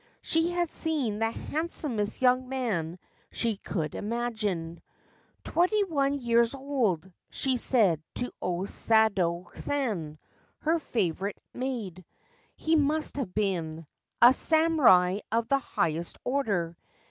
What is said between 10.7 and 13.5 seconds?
favourite maid,' he must have